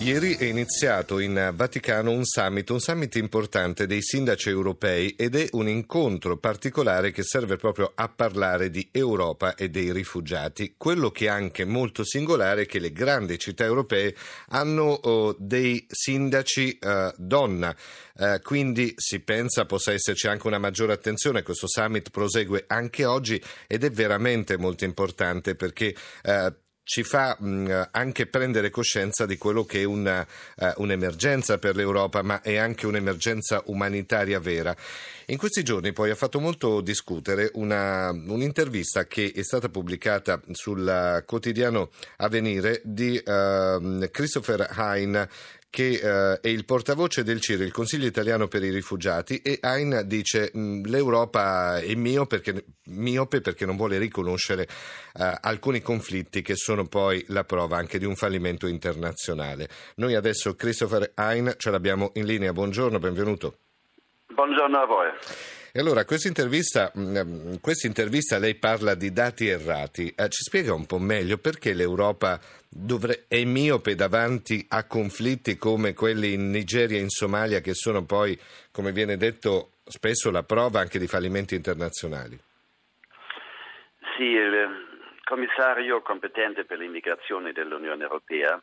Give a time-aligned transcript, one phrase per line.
[0.00, 5.48] Ieri è iniziato in Vaticano un summit, un summit importante dei sindaci europei ed è
[5.52, 10.74] un incontro particolare che serve proprio a parlare di Europa e dei rifugiati.
[10.76, 14.14] Quello che è anche molto singolare è che le grandi città europee
[14.50, 17.74] hanno oh, dei sindaci eh, donna,
[18.16, 21.42] eh, quindi si pensa possa esserci anche una maggiore attenzione.
[21.42, 25.92] Questo summit prosegue anche oggi ed è veramente molto importante perché
[26.22, 26.52] eh,
[26.88, 32.22] ci fa mh, anche prendere coscienza di quello che è una, uh, un'emergenza per l'Europa,
[32.22, 34.74] ma è anche un'emergenza umanitaria vera.
[35.26, 41.22] In questi giorni poi ha fatto molto discutere una, un'intervista che è stata pubblicata sul
[41.26, 45.28] quotidiano Avvenire di uh, Christopher Hein,
[45.70, 50.02] che uh, è il portavoce del CIRI, il Consiglio italiano per i rifugiati, e Hein
[50.06, 54.66] dice mh, l'Europa è mio perché, miope perché non vuole riconoscere
[55.14, 59.68] uh, alcuni conflitti che sono poi la prova anche di un fallimento internazionale.
[59.96, 63.58] Noi adesso Christopher Hein ce l'abbiamo in linea, buongiorno, benvenuto.
[64.32, 65.57] Buongiorno a voi.
[65.78, 66.90] Allora, questa intervista,
[67.60, 70.08] questa intervista lei parla di dati errati.
[70.08, 75.94] Eh, ci spiega un po' meglio perché l'Europa dovre- è miope davanti a conflitti come
[75.94, 78.36] quelli in Nigeria e in Somalia, che sono poi,
[78.72, 82.36] come viene detto, spesso la prova anche di fallimenti internazionali?
[84.16, 88.60] Sì, il commissario competente per l'immigrazione dell'Unione Europea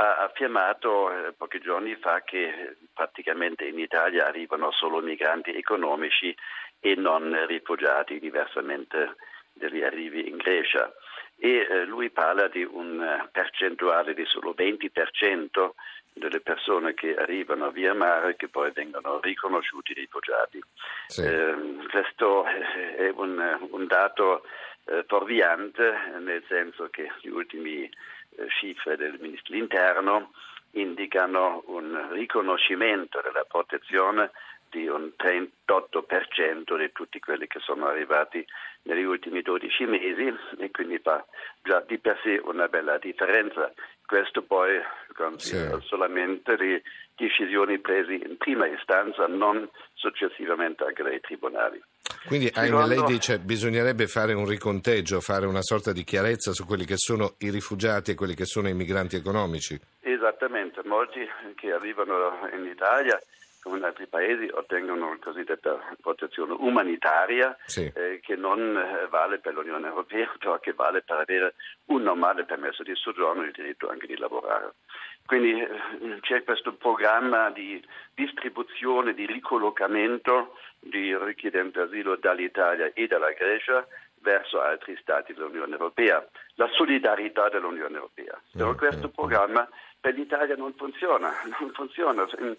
[0.00, 6.34] ha affermato eh, pochi giorni fa che praticamente in Italia arrivano solo migranti economici
[6.80, 9.16] e non rifugiati, diversamente
[9.52, 10.90] dagli arrivi in Grecia.
[11.36, 15.70] E eh, lui parla di un percentuale di solo 20%
[16.14, 20.62] delle persone che arrivano via mare che poi vengono riconosciuti rifugiati.
[21.08, 21.22] Sì.
[21.22, 21.54] Eh,
[21.90, 24.44] questo è un, un dato
[24.86, 27.90] eh, fuorviante, nel senso che gli ultimi eh,
[28.48, 30.32] cifre del Ministro dell'Interno
[30.72, 34.30] indicano un riconoscimento della protezione
[34.70, 38.44] di un 38% di tutti quelli che sono arrivati
[38.82, 41.24] negli ultimi 12 mesi e quindi fa
[41.62, 43.72] già di per sé una bella differenza.
[44.06, 44.80] Questo poi
[45.14, 45.86] considera sì.
[45.86, 46.82] solamente le
[47.16, 51.82] decisioni prese in prima istanza, non successivamente anche dai tribunali.
[52.26, 52.86] Quindi Secondo...
[52.86, 56.96] lei dice che bisognerebbe fare un riconteggio, fare una sorta di chiarezza su quelli che
[56.96, 59.78] sono i rifugiati e quelli che sono i migranti economici?
[60.00, 61.20] Esattamente, molti
[61.54, 63.18] che arrivano in Italia
[63.60, 67.90] come in altri paesi ottengono la cosiddetta protezione umanitaria sì.
[67.94, 71.54] eh, che non eh, vale per l'Unione Europea, però che vale per avere
[71.86, 74.74] un normale permesso di soggiorno e il diritto anche di lavorare.
[75.26, 75.68] Quindi eh,
[76.20, 77.82] c'è questo programma di
[78.14, 83.86] distribuzione, di ricollocamento di richiedenti asilo dall'Italia e dalla Grecia
[84.22, 88.40] verso altri stati dell'Unione Europea, la solidarietà dell'Unione Europea.
[88.52, 89.68] Però mm, questo mm, programma
[90.00, 92.26] per l'Italia non funziona, non funziona.
[92.38, 92.56] In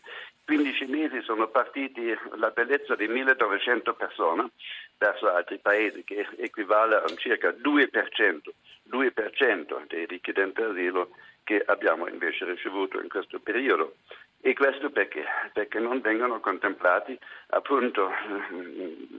[0.52, 4.50] 15 mesi sono partiti la bellezza di 1900 persone
[4.98, 8.42] verso altri paesi, che equivale a circa 2%,
[8.90, 11.12] 2% dei richiedenti asilo
[11.46, 13.96] che abbiamo invece ricevuto in questo periodo.
[14.42, 15.24] E questo perché?
[15.54, 17.18] Perché non vengono contemplati
[17.52, 18.12] appunto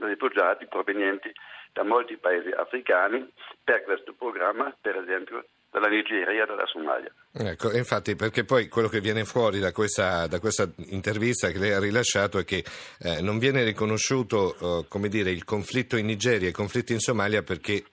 [0.01, 1.31] rifugiati provenienti
[1.71, 3.27] da molti paesi africani
[3.63, 7.11] per questo programma, per esempio dalla Nigeria e dalla Somalia.
[7.33, 11.71] Ecco, infatti, perché poi quello che viene fuori da questa, da questa intervista che lei
[11.71, 12.63] ha rilasciato è che
[12.99, 16.99] eh, non viene riconosciuto eh, come dire, il conflitto in Nigeria e il conflitto in
[16.99, 17.85] Somalia perché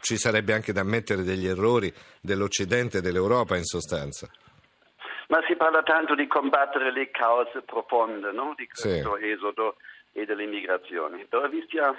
[0.00, 1.92] ci sarebbe anche da ammettere degli errori
[2.22, 4.30] dell'Occidente e dell'Europa in sostanza.
[5.28, 8.54] Ma si parla tanto di combattere le cause profonde no?
[8.56, 9.26] di questo sì.
[9.26, 9.76] esodo
[10.12, 11.26] e delle migrazioni.
[11.28, 11.96] Però stiamo,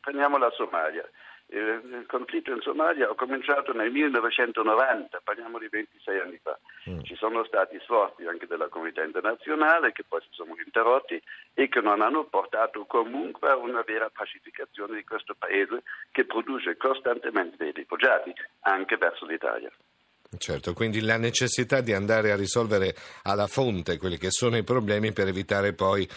[0.00, 1.08] prendiamo la Somalia.
[1.52, 6.56] Il conflitto in Somalia ha cominciato nel 1990, parliamo di 26 anni fa.
[6.88, 7.02] Mm.
[7.02, 11.20] Ci sono stati sforzi anche della comunità internazionale che poi si sono interrotti
[11.54, 15.82] e che non hanno portato comunque a una vera pacificazione di questo paese
[16.12, 19.70] che produce costantemente dei rifugiati anche verso l'Italia.
[20.38, 22.94] Certo, quindi la necessità di andare a risolvere
[23.24, 26.08] alla fonte quelli che sono i problemi per evitare poi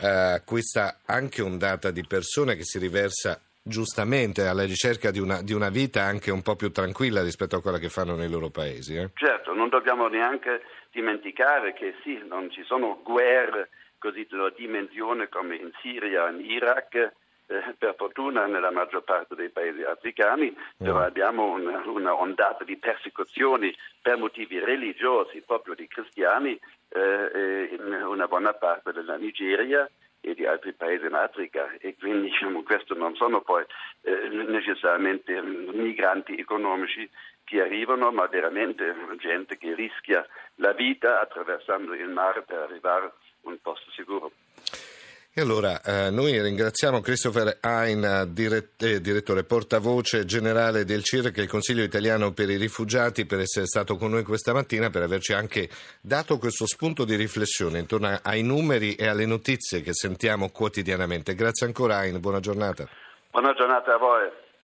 [0.00, 5.52] eh, questa anche ondata di persone che si riversa giustamente alla ricerca di una, di
[5.52, 8.96] una, vita anche un po' più tranquilla rispetto a quella che fanno nei loro paesi.
[8.96, 9.10] Eh?
[9.14, 10.62] Certo, non dobbiamo neanche
[10.92, 16.40] dimenticare che sì, non ci sono guerre così di una dimensione come in Siria, in
[16.40, 21.02] Iraq, eh, per fortuna nella maggior parte dei paesi africani, però mm.
[21.02, 26.58] abbiamo una, una, ondata di persecuzioni per motivi religiosi proprio di cristiani
[26.88, 29.88] eh, in una buona parte della Nigeria
[30.20, 33.64] e di altri paesi in Africa e quindi diciamo, questo non sono poi
[34.02, 37.08] eh, necessariamente migranti economici
[37.44, 40.24] che arrivano, ma veramente gente che rischia
[40.56, 43.12] la vita attraversando il mare per arrivare
[43.42, 43.79] un sicuro.
[45.32, 51.38] E allora eh, noi ringraziamo Christopher Hein, dirett- eh, direttore portavoce generale del CIR, che
[51.38, 55.02] è il Consiglio italiano per i rifugiati, per essere stato con noi questa mattina, per
[55.02, 55.68] averci anche
[56.00, 61.36] dato questo spunto di riflessione intorno ai numeri e alle notizie che sentiamo quotidianamente.
[61.36, 62.88] Grazie ancora Hein, buona giornata.
[63.30, 64.48] Buona giornata a voi.